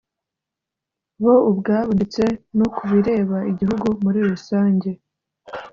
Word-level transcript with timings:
bo 1.21 1.33
ubwabo 1.49 1.89
ndetse 1.97 2.23
no 2.57 2.67
ku 2.75 2.83
bireba 2.91 3.37
i 3.49 3.51
gihugu 3.59 3.87
muri 4.03 4.19
rusange. 4.29 4.89